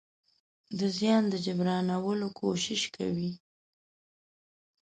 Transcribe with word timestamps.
د 0.79 0.81
زيان 0.97 1.23
د 1.29 1.35
جبرانولو 1.45 2.27
کوشش 2.39 2.81
کوي. 2.95 3.31